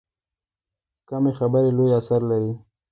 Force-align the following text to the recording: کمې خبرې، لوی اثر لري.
کمې 1.07 1.31
خبرې، 1.39 1.69
لوی 1.77 1.89
اثر 1.99 2.21
لري. 2.31 2.53